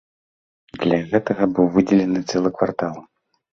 [0.83, 3.01] Для гэтага быў выдзелены цэлы квартал.